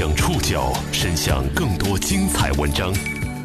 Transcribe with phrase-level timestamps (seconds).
[0.00, 2.90] 将触角伸向更多精彩文章，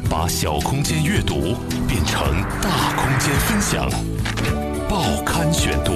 [0.08, 1.54] 把小空间阅读
[1.86, 3.90] 变成大空间分享。
[4.88, 5.92] 报刊选读，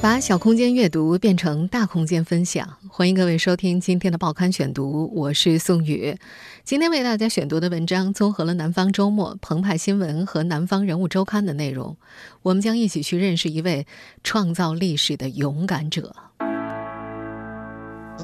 [0.00, 2.68] 把小空间阅读变成大空间分享。
[2.88, 6.16] 欢迎各位收听今天的报刊选读，我是宋宇。
[6.62, 11.96] 今天为大家选读的文章综合了《南方周末》、《澎湃新闻》和《南方人物周刊》的内容。
[12.42, 13.88] 我们将一起去认识一位
[14.22, 16.14] 创造历史的勇敢者。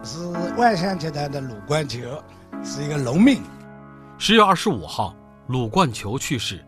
[0.04, 0.18] 是
[0.56, 2.00] 万象集团的鲁冠球，
[2.64, 3.40] 是一个农民。
[4.18, 5.14] 十月二十五号，
[5.48, 6.64] 鲁冠球去世。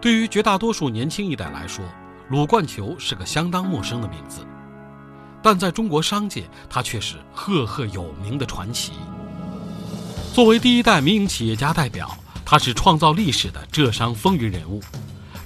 [0.00, 1.84] 对于绝大多数年轻一代来说，
[2.28, 4.40] 鲁冠球是个相当陌生的名字。
[5.42, 8.92] 但在中国商界，他却是赫赫有名的传奇。
[10.32, 14.80] 作为第一代民营企业家代表，他是创造历史的浙商风云人物。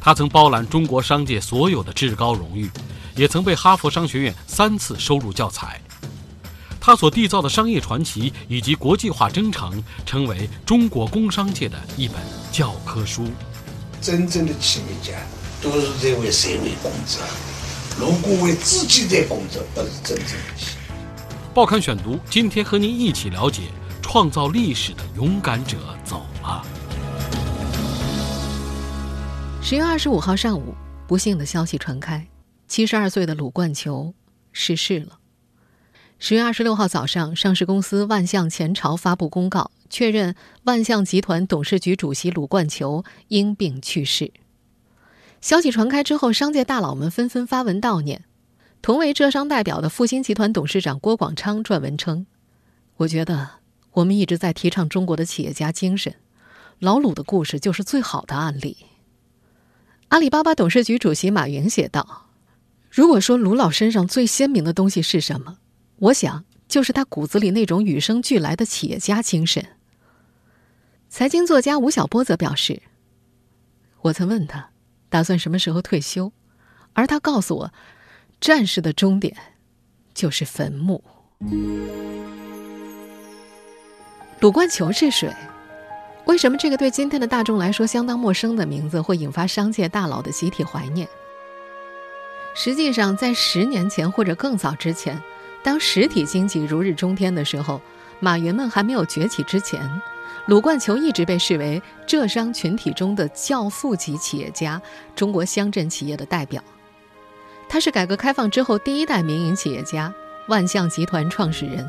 [0.00, 2.70] 他曾包揽中国商界所有的至高荣誉，
[3.14, 5.80] 也曾被哈佛商学院三次收入教材。
[6.80, 12.16] 他所缔造的商业传奇以及国际化征程，成为中国工商界的一本
[12.50, 13.26] 教科书。
[14.00, 15.18] 真正的企业家
[15.60, 17.22] 都是在为社会工作。
[17.98, 20.94] 如果为自己在工作，不是真正的企业。
[21.52, 23.64] 报刊选读，今天和您一起了解
[24.00, 26.64] 创造历史的勇敢者走了。
[29.60, 30.74] 十月二十五号上午，
[31.06, 32.26] 不幸的消息传开，
[32.66, 34.14] 七十二岁的鲁冠球
[34.52, 35.19] 逝世了。
[36.22, 44.30] 十月二十六号早上，上市公司万象前朝发布公告，确认万象集团董事局主席鲁冠球因病去世。
[45.40, 48.24] 消息传开之后，商界大佬们纷纷发文悼念。
[48.82, 52.26] 同为浙商代表的复星集团董事长郭广昌撰文称
[52.98, 53.48] ：“我觉得
[53.92, 56.14] 我们一直在提倡中国的企业家精神，
[56.78, 58.76] 老鲁的故事就是最好的案例。”
[60.08, 62.26] 阿里巴巴董事局主席马云写道
[62.92, 65.56] ：“如果说鲁老身上最鲜明的东西是什么，
[66.00, 69.64] 我想就是他骨子里那种与生俱来的企业家精神。”
[71.08, 72.82] 财经作家吴晓波则表示
[74.02, 74.68] ：“我曾问他。”
[75.10, 76.32] 打算什么时候退休？
[76.92, 77.72] 而他告诉我，
[78.40, 79.36] 战士的终点
[80.14, 81.02] 就是坟墓。
[84.38, 85.34] 鲁冠球是谁？
[86.26, 91.08] 为什么这个对今天的大众来说相当陌生的名字会引发商界大佬的集体怀念？
[92.54, 95.20] 实际上，在十年前或者更早之前，
[95.62, 97.80] 当实体经济如日中天的时候，
[98.18, 99.80] 马云们还没有崛起之前。
[100.46, 104.80] 鲁冠球一直被视为浙商群体中的教父级企业家，
[105.14, 106.62] 中国乡镇企业的代表。
[107.68, 110.12] 他是改革开放之后第一代民营企业家，
[110.48, 111.86] 万象集团创始人。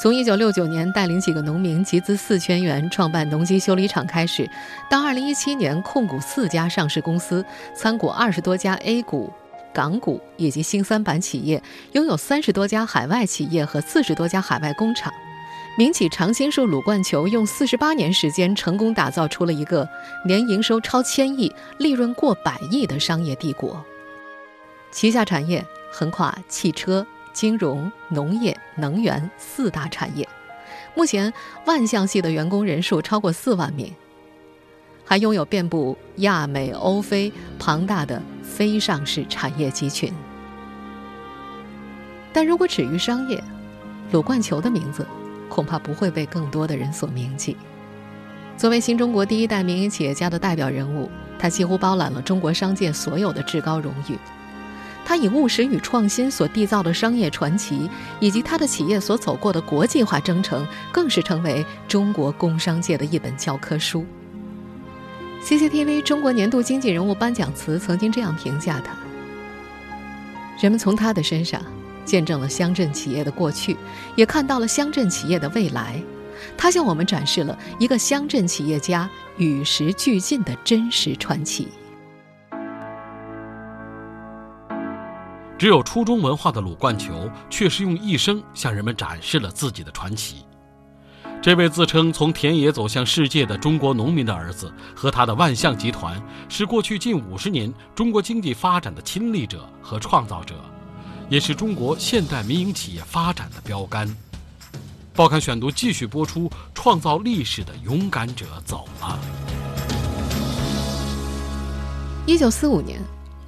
[0.00, 4.48] 从1969年带领几个农民集资四千元创办农机修理厂开始，
[4.90, 7.44] 到2017年控股四家上市公司，
[7.74, 9.32] 参股二十多家 A 股、
[9.72, 11.62] 港股以及新三板企业，
[11.92, 15.12] 拥有三十多家海外企业和四十多家海外工厂。
[15.76, 19.88] 民企常青树鲁冠球用四十八年时间，成功打造出了一个
[20.26, 23.84] 年营收超千亿、利润过百亿的商业帝国。
[24.90, 30.28] 旗下产业横跨汽车、金融、农业、能源四大产业。
[30.96, 31.32] 目前，
[31.64, 33.94] 万象系的员工人数超过四万名，
[35.04, 40.12] 还拥有遍布亚美欧非庞大的非上市产业集群。
[42.32, 43.42] 但如果止于商业，
[44.12, 45.06] 鲁冠球的名字。
[45.48, 47.56] 恐怕不会被更多的人所铭记。
[48.54, 54.18] 作为新中国第一代民营企业家的代表人物，他几乎包揽了中国商界所有的至高荣誉。
[55.06, 57.88] 他以务实与创新所缔造的商业传奇，
[58.20, 64.04] 以及他的企业所走过的国际化征程，更是成为中国工商界的一本教科书。
[65.42, 68.92] CCTV 中国年度经济人物颁奖词曾经这样评价他：
[70.60, 71.62] 人们从他的身上。
[72.04, 73.76] 见证了乡镇企业的过去，
[74.16, 76.02] 也看到了乡镇企业的未来。
[76.56, 79.06] 他向我们展示了一个乡镇企业家
[79.36, 81.68] 与时俱进的真实传奇。
[85.58, 90.46] 只有初中文化的鲁冠球，却是用一生向人们展示了自己的传奇。
[91.40, 100.56] 这位自称从田野走向世界的中国农民的儿子，和他的万象集团，是过去近五十年中国经济发展的亲历者和创造者。
[101.28, 104.08] 也是中国现代民营企业发展的标杆。
[105.14, 109.18] 报刊选读继续播出：创造历史的勇敢者走了。
[112.26, 113.00] 一九四五年，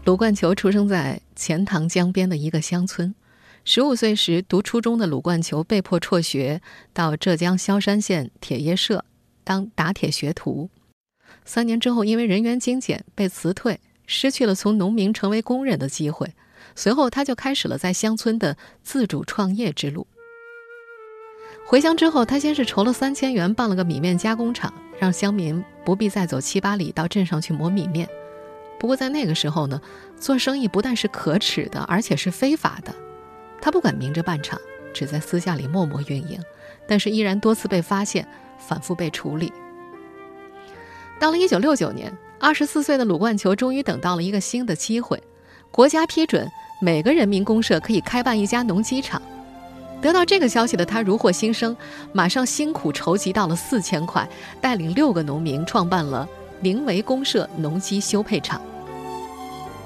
[0.04, 3.12] 鲁冠球出生在钱塘江边的一个乡村。
[3.64, 6.60] 十五岁时，读初中的鲁冠球被迫辍学，
[6.92, 9.04] 到浙江萧山县铁业社
[9.44, 10.70] 当打铁学徒。
[11.44, 16.34] 三年之后，因为人员精简被辞退，失去了从农民成为工人的机会。
[16.74, 20.06] 随后，他就开始了在乡村的自主创业之路。
[21.66, 28.08] 回乡之后，他先是筹了三千元办了个米面加工厂，让乡民不必再走七八里到镇上去磨米面。
[28.78, 29.80] 不过在那个时候呢，
[30.18, 32.94] 做生意不但是可耻的，而且是非法的。
[33.60, 34.58] 他不敢明着办厂，
[34.92, 36.40] 只在私下里默默运营，
[36.86, 38.26] 但是依然多次被发现，
[38.58, 39.52] 反复被处理。
[41.18, 45.22] 到了一九六九年，二十四岁的鲁冠球终于等到了一个新的机会，
[45.70, 49.20] 国家批准每个人民公社可以开办一家农机厂。
[50.00, 51.76] 得到这个消息的他如获新生，
[52.14, 54.26] 马上辛苦筹集到了四千块，
[54.58, 56.26] 带领六个农民创办了
[56.60, 58.62] 宁维公社农机修配厂。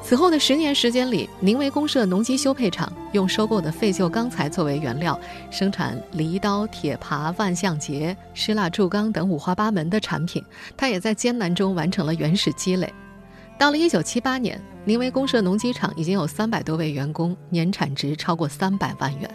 [0.07, 5.19] 此后的十年时间里，宁维公社农机修配厂用收购的废旧钢材作为原料，
[5.51, 10.45] 生产犁刀、铁耙、万向节、湿蜡铸钢等五花八门的产品。
[10.77, 12.93] 他也在艰难中完成了原始积累。
[13.59, 19.31] 到了1978年，宁维公社农机厂已经有三百多位员工，年产值超过三百万元。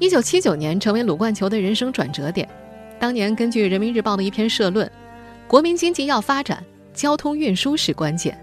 [0.00, 2.48] 1979年成为鲁冠球的人生转折点。
[2.98, 4.90] 当年根据《人民日报》的一篇社论
[5.46, 6.64] ，“国民经济要发展，
[6.94, 8.34] 交通运输是关键。”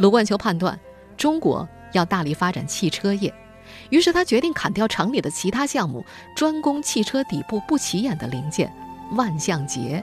[0.00, 0.80] 鲁冠球判断，
[1.18, 3.30] 中国要大力发展汽车业，
[3.90, 6.02] 于是他决定砍掉厂里的其他项目，
[6.34, 8.72] 专攻汽车底部不起眼的零件——
[9.12, 10.02] 万向节，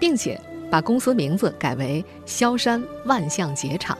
[0.00, 0.36] 并且
[0.68, 3.96] 把公司名字改为萧山万向节厂。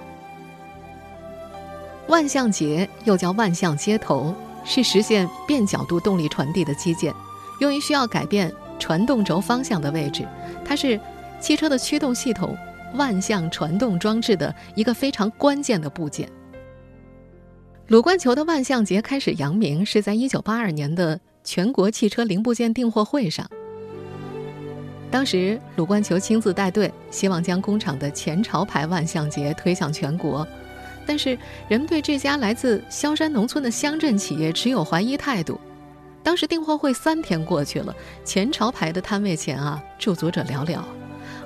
[2.09, 4.35] 万向节又叫万向接头，
[4.65, 7.15] 是实现变角度动力传递的机件，
[7.61, 10.27] 用于需要改变传动轴方向的位置。
[10.65, 10.99] 它是
[11.38, 12.59] 汽车的驱动系统。
[12.94, 16.28] 万向传动装置的一个非常关键的部件。
[17.88, 23.48] 鲁冠球的万向节开始扬名，是在1982年的全国汽车零部件订货会上。
[25.10, 30.46] 当时，鲁冠球亲自带队，希望将工厂的前朝牌万向节推向全国。
[31.04, 31.36] 但是，
[31.66, 35.60] 人们对这家来自萧山农村的乡镇企业持有怀疑态度。
[36.22, 37.93] 当时订货会三天过去了，
[38.25, 40.78] 前朝牌的摊位前啊，驻足者寥寥。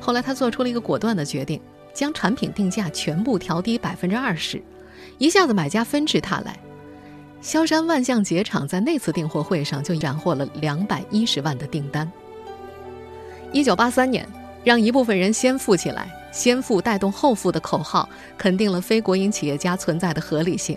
[0.05, 1.59] 后来，他做出了一个果断的决定，
[1.95, 4.63] 将产品定价全部调低百分之二十，
[5.17, 6.55] 一下子买家纷至沓来。
[7.41, 12.13] 萧山万象节厂在那次订货会上就斩获了两百一十万的订单。
[13.51, 14.29] 一九八三年，
[14.63, 20.77] 让一部分人先富起来，先富带动后富的口号，肯定了非国营企业家存在的合理性。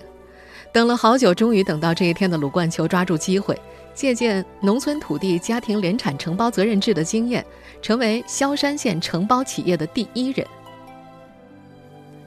[0.71, 3.59] 等了好久，终于等到这一天的鲁冠球抓住机会。
[3.97, 7.43] 借鉴农村土地家庭联产承包责任制的经验，
[7.81, 10.45] 成为萧山县承包企业的第一人。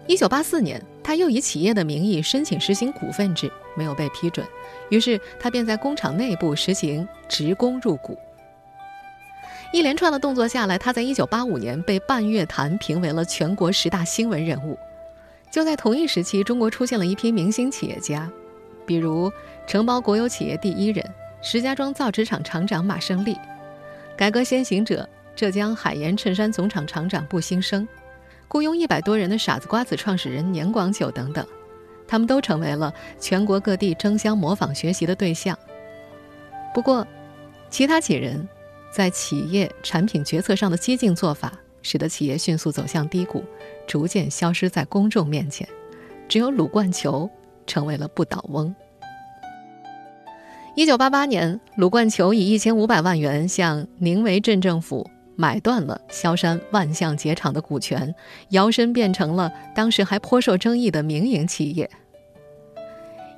[0.09, 4.45] 一九八四年，他又以企业的名义申请实行股份制，没有被批准，
[4.89, 8.19] 于是他便在工厂内部实行职工入股。
[9.73, 14.77] 一连串的动作下来，他在一九八五年被半月谈评为了全国十大新闻人物。
[15.53, 18.29] 就在同一时期，中国出现了一批明星企业家，
[18.85, 19.33] 比如
[19.69, 21.09] 承包国有企业第一人。
[21.43, 23.37] 石家庄造纸厂厂长马胜利，
[24.17, 27.89] 改革先行者浙江海盐衬衫总厂厂长步新生，
[28.47, 31.47] 雇佣一百多人的傻子瓜子创始人年广久等等，
[32.07, 35.59] 他们都成为了全国各地争相模仿学习的对象。
[36.75, 37.07] 不过，
[37.71, 38.47] 其他几人
[38.93, 43.43] 在企业产品决策上的激进做法，使得企业迅速走向低谷，
[43.87, 45.67] 逐渐消失在公众面前。
[46.29, 47.29] 只有鲁冠球
[47.67, 48.73] 成为了不倒翁。
[50.81, 55.07] 一九八八年，鲁冠球以一千五百万元向宁围镇政府
[55.37, 58.15] 买断了萧山万象节厂的股权，
[58.49, 61.91] 摇身变成了当时还颇受争议的民营企业。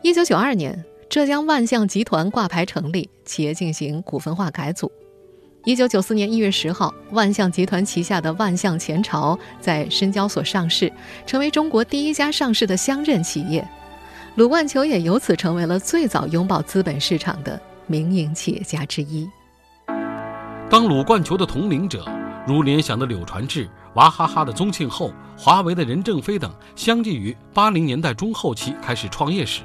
[0.02, 4.88] 一九九二年，浙江万象集团挂牌成立，企业进行股份化改组。
[5.64, 10.92] 一九九四年一月十号，万象集团旗下的万象前朝在深交所上市，
[11.26, 13.68] 成为中国第一家上市的乡镇企业。
[14.34, 19.28] 鲁冠球也由此成为了最早拥抱资本市场的民营企业家之一。
[20.70, 22.02] 当鲁冠球的同龄者，
[22.46, 29.60] 如联想的柳传志、娃哈哈的宗庆后、华为的任正非等，相继于八零年代中后期开始创业时，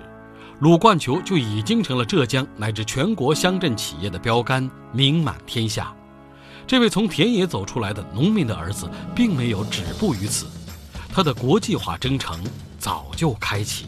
[0.59, 5.93] 鲁冠球就已经成了浙江乃至全国乡镇企业的标杆，名满天下。
[6.67, 10.45] 这位从田野走出来的农民的儿子，并没有止步于此，
[11.09, 12.43] 他的国际化征程
[12.77, 13.85] 早就开启。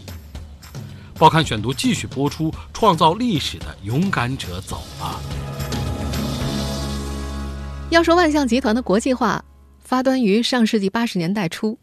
[1.19, 5.19] 报刊选读继续播出，创造历史的勇敢者走了。
[7.89, 9.43] 要说万象集团的国际化，
[9.79, 11.77] 发端于上世纪八十年代初，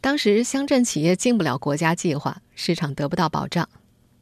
[0.00, 3.68] 当时乡镇企业进不了国家计划，市场得不到保障。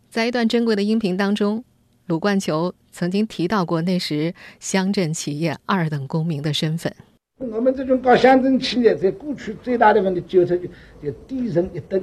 [0.08, 1.62] 在一段珍贵的音频当中，
[2.06, 6.90] 鲁冠球曾经提到过那时乡镇企业二等公民的身份。
[7.36, 10.58] 我们这种搞乡镇企业，在过去最大的问题就是
[11.02, 12.02] 就低人一等。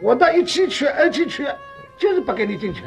[0.00, 1.46] 我到一期去、二期去，
[1.96, 2.82] 就是不给你进去。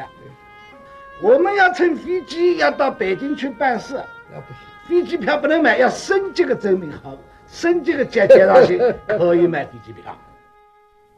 [1.22, 3.96] 我们要乘飞机要到北京去办事，
[4.32, 7.16] 那不行，飞机票不能买，要升级个证明好，
[7.48, 10.18] 升级个介介绍信可以买飞机票。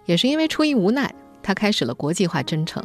[0.05, 2.83] 也是因为出于无奈，他开始了国际化征程。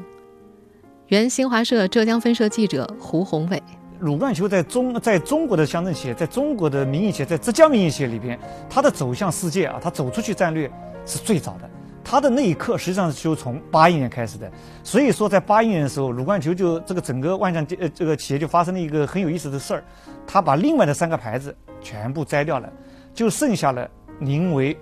[1.08, 3.60] 原新华社浙江分社记者胡宏伟，
[3.98, 8.38] 鲁冠球在中在中国的乡镇企业，在中国的民营企业，在浙江民营企业里边，
[8.70, 10.70] 他的走向世界啊，他走出去战略
[11.04, 11.68] 是最早的。
[12.10, 14.50] 他的那一刻实际上就从八一年开始的。
[14.82, 19.84] 所以说，在八一年的时候，鲁冠球就这个整个万象呃这个企业就发生了一个很有意思的事儿，
[20.26, 22.72] 他把另外的三个牌子全部摘掉了，
[23.12, 23.86] 就剩下了
[24.18, 24.74] 宁为。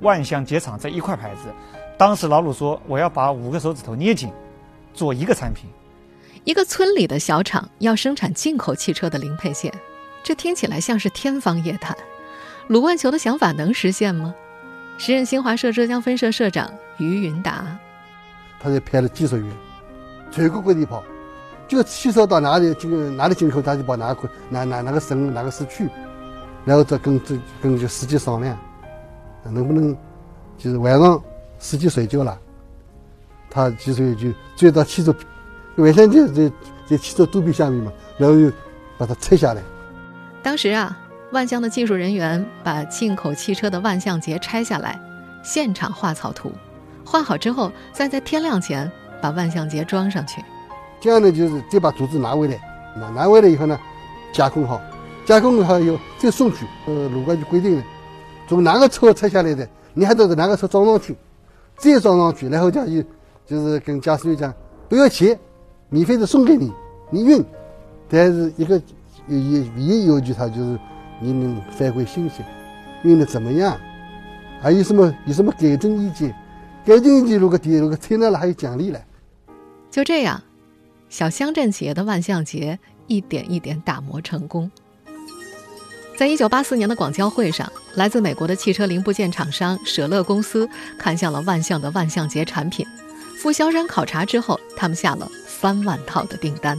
[0.00, 1.42] 万象节厂这一块牌子，
[1.96, 4.30] 当时老鲁说：“我要把五个手指头捏紧，
[4.92, 5.70] 做一个产品。”
[6.44, 9.72] 一个村里的小厂要生产进口汽车的零配件，
[10.22, 11.96] 这听起来像是天方夜谭。
[12.66, 14.34] 鲁冠球的想法能实现吗？
[14.96, 17.66] 时任新华社浙江分社社长于云达，
[18.60, 19.46] 他就派了技术员，
[20.30, 21.02] 全国各地跑，
[21.68, 25.88] 就汽车到哪里进哪里进口，他就跑哪个哪哪哪个省哪个市去，
[26.64, 28.56] 然后再跟这跟这司机商量。
[29.46, 29.94] 能不能
[30.56, 31.22] 就是晚上
[31.58, 32.38] 司机睡觉了，
[33.50, 35.14] 他技术员就追到汽车
[35.76, 36.50] 晚上就在
[36.86, 38.50] 在汽车肚皮下面嘛，然后又
[38.96, 39.62] 把它拆下来。
[40.42, 40.96] 当时啊，
[41.34, 44.98] 万象的技术人员把进口汽车的万象节拆下来，
[45.42, 46.52] 现场画草图，
[47.04, 48.88] 画好之后，再在天亮前
[49.20, 50.40] 把万象节装上去。
[51.00, 52.56] 这样呢，就是再把竹子拿回来，
[52.96, 53.76] 拿拿回来以后呢，
[54.32, 54.80] 加工好，
[55.26, 56.64] 加工好以后再送去。
[56.86, 57.84] 呃，鲁冠就规定了。
[58.46, 61.16] 从哪个车拆下来的，你还得在哪个车装上去，
[61.76, 62.80] 再装上去，然后就
[63.44, 64.54] 就是跟驾驶员讲，
[64.88, 65.36] 不要钱，
[65.88, 66.72] 免费的送给你，
[67.10, 67.44] 你运。
[68.08, 68.80] 但是一个
[69.26, 70.78] 唯一唯一要求他就是
[71.24, 72.42] 你能反馈信息，
[73.02, 73.80] 运的怎么样，
[74.60, 76.34] 还有什么有什么改正意见，
[76.84, 79.02] 改正意见如果提如果采纳了还有奖励嘞。
[79.90, 80.42] 就这样，
[81.08, 84.70] 小乡镇企业的万象节一点一点打磨成功。
[86.18, 92.86] 在一九八四年的广交会上，来自美国的汽车零部件厂商舍勒公司看向了万象的万象节产品。
[93.38, 96.78] 赴萧山考察之后，他们下了三万套的订单。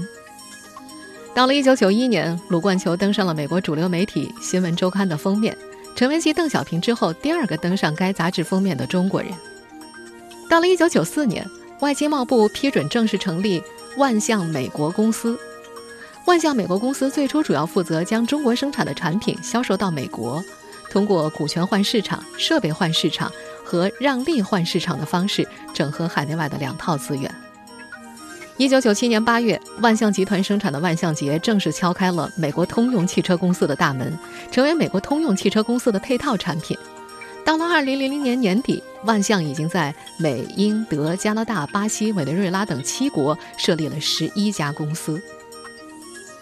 [1.36, 5.56] 到了一九九一年，鲁冠球登上了美国主流媒体《新闻周刊》的封面，
[5.94, 9.30] 成为继邓小平之后第二个登上该杂志封面的中国人。
[10.50, 11.46] 到了一九九四年，
[11.82, 13.62] 外经贸部批准正式成立
[13.98, 15.38] 万象美国公司。
[16.26, 20.42] 万象美国公司最初主要负责将中国生产的产品销售到美国，
[20.90, 23.30] 通过股权换市场、设备换市场
[23.66, 27.30] 和让利换市场的方式，整合海内外的两套资源。
[28.58, 34.18] 一九九七年八月，万象集团生产的万象节正式敲开了美国通用汽车公司的大门，
[34.50, 36.78] 成为美国通用汽车公司的配套产品。
[37.44, 45.22] 到了二零零零年年底，万象已经在美、英、德、加拿大、巴西、委内瑞拉等七国设立了十一家公司。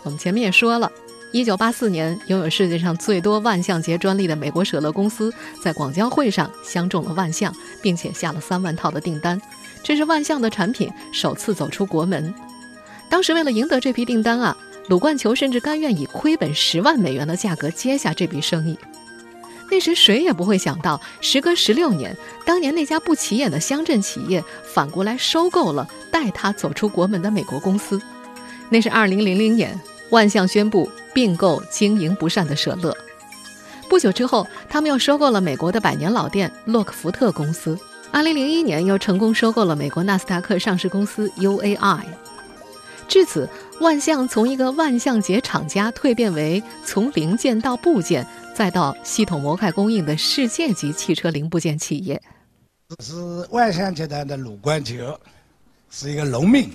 [0.04, 0.92] 我们前面也说了，
[1.34, 9.42] 一九八四年，拥有世界上最多万象节专利的美国舍勒公司在广交会上相中了万象，并且下了三万套的订单。
[9.82, 12.32] 这是万象的产品首次走出国门。
[13.10, 14.56] 当时为了赢得这批订单啊，
[14.90, 18.78] 鲁冠球甚至甘愿以亏本十万美元的价格接下这笔生意。
[19.72, 28.00] 那时谁也不会想到，时隔十六年，当年那家不起眼的乡镇企业反过来收购了带他走出国门的美国公司。
[28.70, 29.82] 那是二零零零年。
[30.14, 32.96] 万象宣布并购经营不善的舍勒。
[33.90, 37.76] 不久之后，他们又收购了美国的百年老店洛克福特公司。
[38.12, 42.04] 二零零一年，又成功收购了美国纳斯达克上市公司 UAI。
[43.08, 52.22] 至此，万象从一个万象节厂家蜕变为从零件到部件再到系统模块供应的世界级汽车零部件企业。
[53.04, 53.16] 是
[53.50, 55.20] 万象集团的鲁冠球，
[55.90, 56.70] 是一个农民，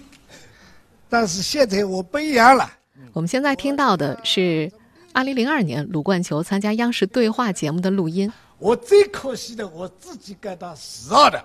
[1.09, 2.68] 但是现在我不一样了。
[3.12, 4.71] 我们现在听到的是
[5.14, 8.33] 2002年鲁冠球参加央视对话节目的录音。
[8.59, 11.45] 我最可惜的，我自己感到自傲的，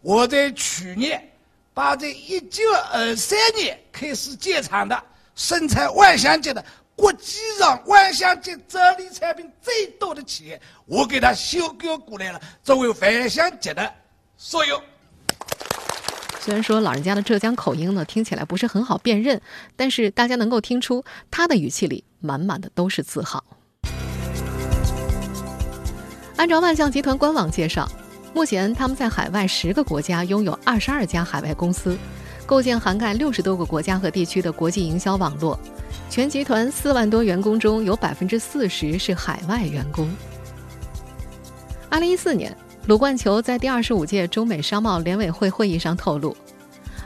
[0.00, 1.30] 我在去年
[1.74, 5.02] 把在1923年开始建厂的
[5.34, 6.64] 生产万向节的
[6.96, 13.92] 国际上万向节专利产品最多的企业，我给它收购过来了，作为万向节的
[14.36, 14.80] 所有。
[16.48, 19.38] 虽然说老人家的浙江口音呢听起来不是很好辨认，
[19.76, 23.44] 但是大家能够听出他的语气里满满的都是自豪。
[26.36, 27.86] 按照万象集团官网介绍，
[28.32, 31.98] 目前他们在海外十个国家拥有二十二家海外公司，
[32.46, 35.60] 构建涵盖六十多个国家和地区的国际营销网络。
[36.08, 40.08] 全集团四万多员工中有百分之四十是海外员工。
[41.90, 42.56] 二零一四年。
[42.88, 46.34] 鲁冠球在第二十五届中美商贸联委会会议上透露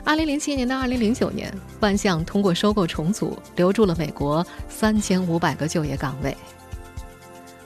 [0.05, 6.37] 二零零七年到二零零九年，万象通过收购重组，留住了美国三千五百个就业岗位。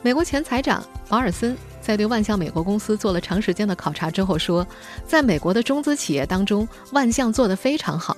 [0.01, 4.65] 美国前财长保尔森在对万象美国公司做了长时间的考察之后说，
[5.05, 8.17] 在美国的中资企业当中，万象做得非常好。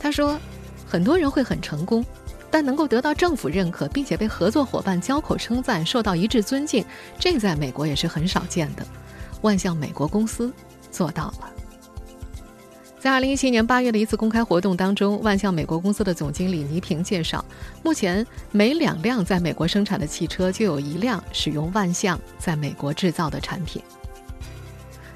[0.00, 0.36] 他说，
[0.84, 2.04] 很多人会很成功，
[2.50, 6.84] 但能够得到政府认可，并且被合作伙伴交口称赞，受到一致尊敬，
[7.18, 8.86] 这在美国也是很少见的。
[9.42, 10.52] 万象美国公司
[10.90, 11.50] 做到了。
[12.98, 17.44] 在二零一七年八月的一次公开活动当中，万象美国公司的总经理倪萍介绍，
[17.82, 23.80] 目前每两辆在美国生产的汽车就有一辆使用万象在美国制造的产品。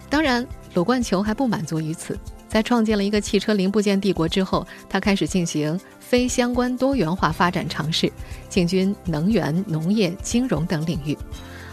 [0.09, 2.17] 当然，鲁冠球还不满足于此，
[2.49, 8.13] 在创建了一个汽车零部件帝国之后，他开始进行非相关多元化发展尝试，
[8.49, 11.17] 进军能源、农业、金融等领域。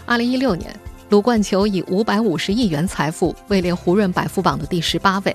[0.06, 0.72] 二零一六年。
[1.10, 5.34] 鲁冠球以五百五十亿元财富位列胡润百富榜的第十八位。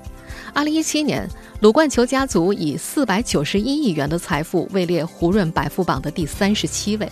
[0.54, 1.28] 二零一七年，
[1.60, 7.10] 鲁冠球家族以四百九十一亿元的财富位列胡润百富榜的第三十七位。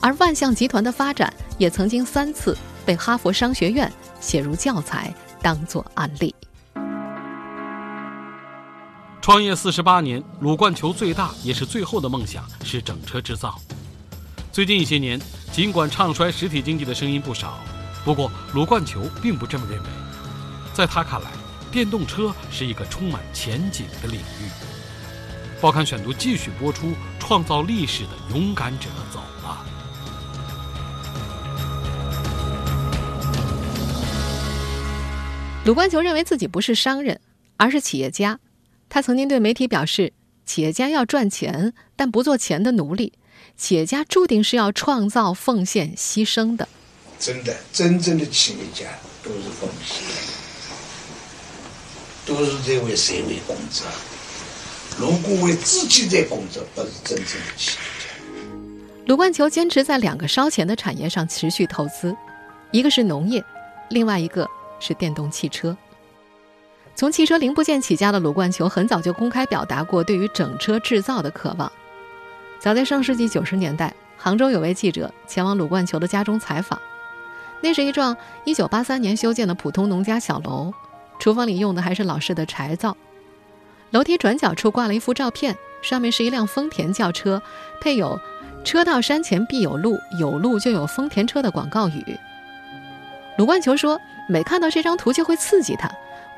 [0.00, 5.12] 而万象集团的发展也曾经三次被哈佛商学院写入教材，
[5.42, 6.32] 当作案例。
[9.20, 13.60] 创业四十八年，鲁冠球最大也是最后的梦想是整车制造。
[14.50, 15.20] 最近一些年，
[15.52, 17.58] 尽管唱衰实体经济的声音不少。
[18.02, 19.88] 不过，鲁冠球并不这么认为。
[20.72, 21.30] 在他看来，
[21.70, 24.50] 电动车是一个充满前景的领域。
[25.60, 29.66] 报刊选读继续播出：创造历史的勇敢者走了。
[35.66, 37.20] 鲁冠球认为自己不是商人，
[37.58, 38.40] 而是企业家。
[38.90, 40.12] 他曾经对媒体表示
[40.44, 43.14] ：“企业家要赚钱，但不做钱的奴隶。
[43.56, 46.68] 企业家注定是要创造、奉献、牺牲的。”
[47.20, 48.90] 真的，真正的企业家
[49.22, 50.02] 都是奉献，
[52.26, 53.86] 都是在为社会工作。
[54.98, 58.10] 如果为自己在工作，不是真正的企业家。
[59.06, 62.16] 鲁冠球坚持在两个烧钱的产业上持续投资，
[62.72, 63.44] 一个是农业，
[63.90, 64.48] 另外一个
[64.80, 65.76] 是电动汽车。
[66.94, 71.70] 从汽车零部件起家的鲁冠球，很早就公开表达过对于整车制造的渴望。
[72.58, 76.78] 早在上世纪九十年代，杭州有位记者前往鲁冠球的家中采访。
[77.62, 80.72] 那是一幢1983年修建的普通农家小楼，
[81.18, 82.96] 厨房里用的还是老式的柴灶。
[83.90, 87.42] 楼梯转角处挂了一幅照片，上面是一辆丰田轿车，
[87.80, 88.20] 配有
[88.62, 92.18] “车到山前必有路，有路就有丰田车”的广告语。
[93.36, 93.98] 鲁冠球说
[94.28, 95.90] ：“每看到这张图就会刺激他，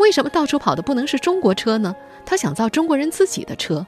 [0.03, 1.95] 为什么到处跑的不能是中国车呢？
[2.27, 3.87] 他想造中国人自己的车。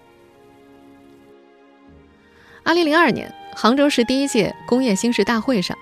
[2.64, 5.76] ”2002 年，杭州市第一届工业兴市大会上。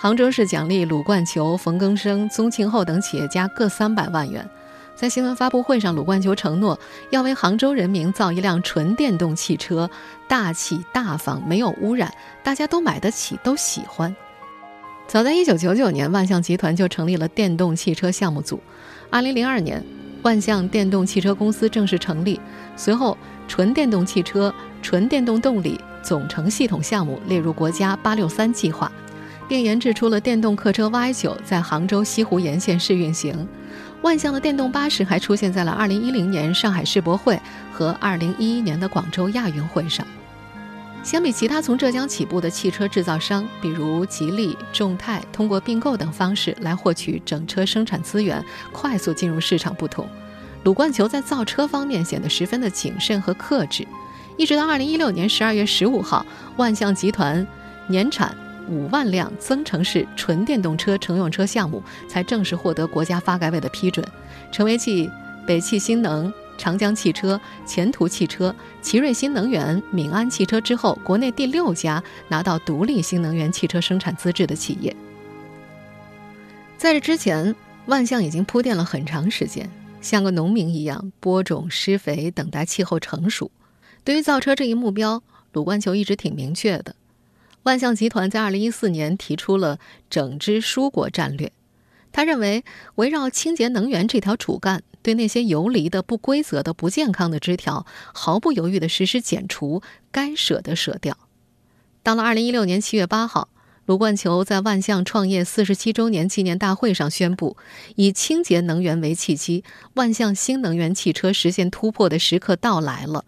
[0.00, 4.48] 杭州市奖励鲁冠球、冯更生、宗庆后等企业家各三百万元。
[4.96, 9.90] 在新闻发布会上，鲁冠球承诺要为杭州人民造一辆纯电动汽车，
[10.26, 12.10] 大气大方，没有污染，
[12.42, 14.16] 大家都买得起，都喜欢。
[15.06, 18.60] 早在1999年，万象集团就成立了电动汽车项目组。
[19.14, 19.80] 2002年，
[20.22, 22.40] 万象电动汽车公司正式成立。
[22.76, 28.90] 随后，纯电动汽车、纯电动动力总成系统项目列入国家“八六三”计划。
[29.46, 33.46] 并研制出了电动客车 Y9，在杭州西湖沿线试运行。
[34.02, 37.38] 万象的电动巴士还出现在了2010年上海世博会
[37.70, 40.04] 和2011年的广州亚运会上。
[41.04, 50.08] 相比其他从浙江起步的汽车制造商，比如吉利、众泰，通过并购等方式来获取整车生产资源，快速进入市场不同，
[50.64, 53.86] 鲁冠球在造车方面显得十分的谨慎和克制。
[54.38, 56.24] 一直到2016年12月15号，
[56.56, 57.46] 万象集团
[57.86, 58.34] 年产。
[58.66, 64.02] 五万辆增程式纯电动车乘用车项目才正式获得国家发改委的批准，
[64.50, 65.10] 成为继
[65.46, 74.94] 北汽新能、长江汽车、前途汽车、奇瑞新能源、闽安汽车之后，国内第六家拿到独立新能源汽车生产资质的企业。
[76.76, 77.54] 在这之前，
[77.86, 83.50] 万象已经铺垫了很长时间，像个农民一样播种、施肥，等待气候成熟。
[84.04, 86.94] 对于造车这一目标，鲁冠球一直挺明确的。
[87.62, 89.78] 万象集团在二零一四年提出了
[90.10, 91.50] 整枝蔬果战略，
[92.14, 101.18] 他认为围绕清洁能源这条主干，对那些游离的、不规则的、不健康的枝条，毫不犹豫地实施剪除，该舍的舍掉。
[102.04, 103.48] 到了二零一六年七月八号，
[103.84, 107.56] 卢冠球在万象创业四十七周年纪念大会上宣布，
[107.96, 113.24] 以清洁能源为契机，万象新能源汽车实现突破的时刻到来了。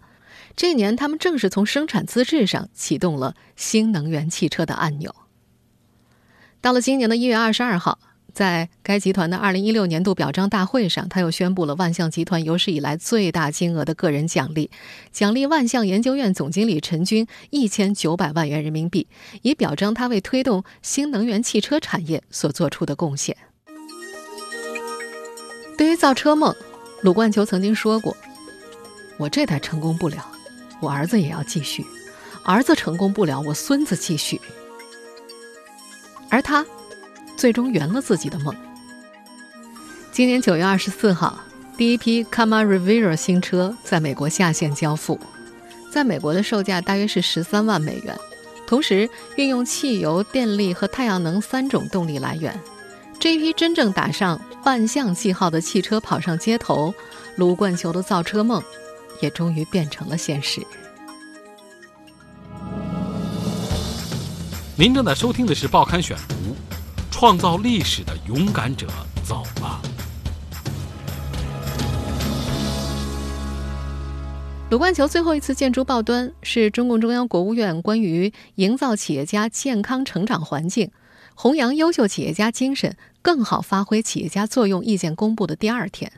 [0.55, 5.12] 这年，他们正式从生产资质上启动了新能源汽车的按钮。
[6.61, 7.99] 到了今年的一月二十二号，
[8.37, 14.70] 在该集团的2016年度表彰大会上，他又宣布了万象集团有史以来最大金额的个人奖励，
[15.11, 19.07] 奖励万象研究院总经理陈军一千九百万元人民币，
[19.40, 23.35] 以表彰他为推动新能源汽车产业所做出的贡献。
[25.79, 26.55] 对于造车梦，
[27.01, 28.14] 鲁冠球曾经说过
[29.16, 30.31] ：“我这代成功不了，
[30.83, 31.83] 我儿子也要继续；
[32.44, 34.38] 儿子成功不了，我孙子继续。”
[36.29, 36.62] 而他。
[37.37, 38.55] 最终圆了自己的梦。
[40.11, 41.38] 今年九月二十四号，
[41.77, 45.20] 第一批 c a m a r i v e r a 新车在美国下线交付，
[45.92, 48.18] 在美国的售价大约是十三万美元，
[48.66, 52.59] 同时运用汽油、电力和太阳能三种动力来源。
[53.18, 56.94] 这一批真正打上万象记号的汽车跑上街头，
[57.37, 58.62] 卢冠球的造车梦
[59.20, 60.62] 也终于变成了现实。
[64.79, 66.35] 您正在收听的是《报刊选读》。
[67.18, 68.87] 创造历史的勇敢者
[69.24, 69.81] 走了。
[74.68, 80.90] 鲁冠球最后一次见诸报端，是中共中央国务院关于营造企业家健康成长环境、
[81.35, 86.12] 弘扬优秀企业家精神、更好发挥企业家作用意见公布的第二天。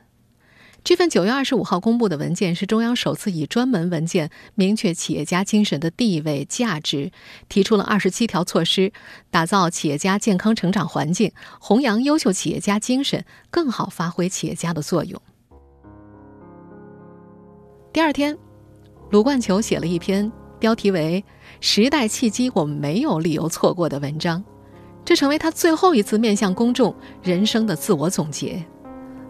[0.85, 7.13] 这份九月二十五号公布的文件是中央首次以专门文件明确企业家精神的地位价值，
[7.49, 8.91] 提出了二十七条措施，
[9.31, 15.21] 打造企业家健康成长环境，弘扬优秀企业家精神，更好发挥企业家的作用。
[17.93, 18.39] 第二天，
[19.11, 21.23] 鲁冠球写了一篇标题为
[21.61, 24.43] 《时代契机，我们没有理由错过》的文章，
[25.05, 28.65] 这成为他最后一次面向公众人生的自我总结。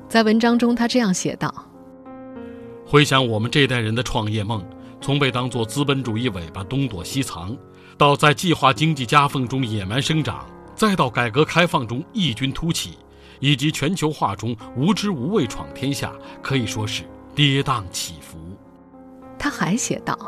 [0.08, 1.54] 在文章中，他这样写道
[2.86, 4.64] ：“回想我们这代人的创业梦，
[5.02, 7.54] 从被当作资本主义尾巴东躲西藏，
[7.98, 12.96] 到在计划经济夹缝中野蛮生长，再到改革开放中异军突起，
[13.38, 16.10] 以及全球化中无知无畏闯天下，
[16.42, 17.02] 可以说是
[17.34, 18.38] 跌宕起伏。”
[19.38, 20.18] 他还写道：“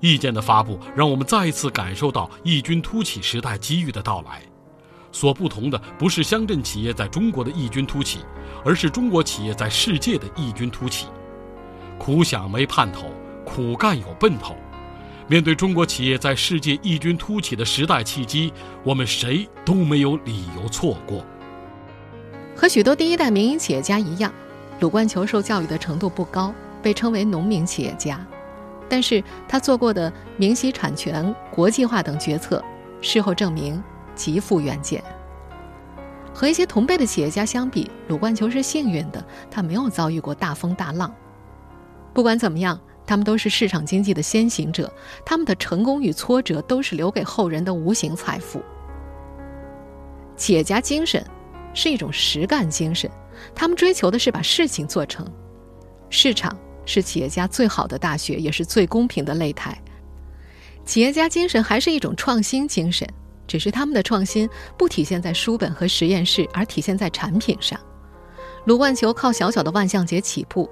[0.00, 4.42] 意见的发布，让我们再一次感受到异军突起时代机遇的到来。
[5.14, 8.18] 所不同的，不是乡镇企业在中国的异军突起。”
[8.66, 11.06] 而是中国企业在世界的异军突起，
[11.98, 13.10] 苦想没盼头，
[13.44, 14.56] 苦干有奔头。
[15.26, 18.50] 面对中国企业在世界异军突起的时代契机，
[18.82, 21.22] 我们谁都没有理由错过。
[22.56, 24.32] 和许多第一代民营企业家一样，
[24.80, 28.26] 鲁冠球受教育的程度不高，被称为农民企业家。
[28.88, 32.64] 但是他做过的明晰产权、国际化等决策，
[33.02, 33.82] 事后证明
[34.14, 35.02] 极富远见。
[36.32, 41.14] 和一些同辈的企业家相比，鲁冠球是幸运的，他没有遭遇过大风大浪。
[42.12, 44.92] 不管怎么样，他们都是市场经济的先行者，
[45.24, 48.60] 他们的成功与挫折都是留给后人的无形财富。
[50.36, 51.24] 企业家精神
[51.72, 53.08] 是一种实干精神，
[53.54, 55.24] 他们追求的是把事情做成。
[56.10, 59.80] 市场是企业家最好的大学，也是最公平的擂台。
[60.84, 63.08] 企业家精神还是一种创新精神。
[63.46, 67.78] 只是他们的创新不体现在书本和实验室，而体现在产品上。
[68.64, 70.68] 鲁冠球靠小小的万象节起步，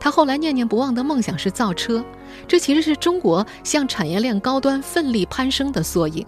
[0.00, 2.04] 他后来念念不忘的梦想是造车，
[2.48, 6.26] 这其实是中国向产业链高端奋力攀升的缩影。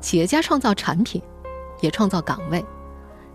[0.00, 1.20] 企业家创造产品，
[1.80, 2.64] 也创造岗位。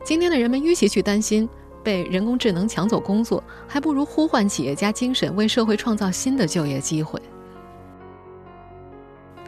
[0.03, 1.47] 今天的人们与其去担心
[1.83, 7.21] 被人工智能抢走工作，还不如呼唤企业家精神，为社会创造新的就业机会。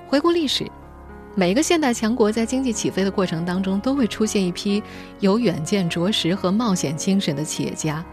[0.08, 0.70] 回顾历史。
[1.34, 4.84] 每个现代强国在经济起飞的过程当中，都会出现一批
[5.22, 8.04] 有远见卓识和冒险精神的企业家。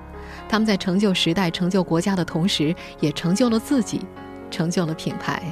[0.49, 4.03] 他们在成就时代、成就国家的同时，也成就了自己，
[4.53, 5.43] 成就了品牌。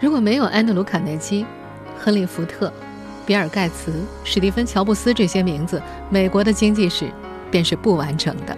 [0.00, 1.46] 如果没有安德鲁·卡内基、
[1.96, 2.72] 亨利·福特、
[3.24, 3.92] 比尔·盖茨、
[4.24, 7.08] 史蒂芬·乔布斯这些名字，美国的经济史
[7.48, 8.56] 便是不完整的。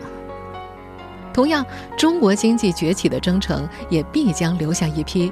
[1.33, 1.64] 同样，
[1.97, 5.31] 中国经济崛起的征程，也必将留下一批。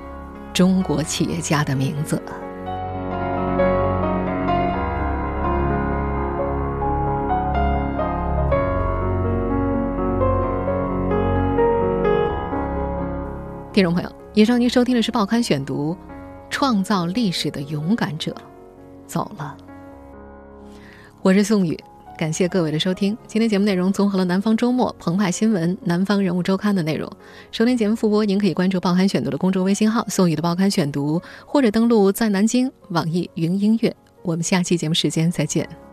[0.56, 2.16] 中国企业家的名字。
[13.70, 15.94] 听众朋友，以上您收听的是《报刊选读》，
[16.48, 18.34] 创造历史的勇敢者
[19.06, 19.54] 走了。
[21.20, 21.78] 我是宋宇。
[22.16, 23.16] 感谢各位的收听。
[23.26, 27.10] 今天节目内容综合了《南方周末》、澎湃新闻、《南方人物周刊》的内容。
[27.52, 33.94] 收听节目复播，您可以关注“报刊选读”的公众微信号“宋宇的报刊选读”，或者登录在南京网易云音乐。
[34.22, 35.85] 我们下期节目时间再见。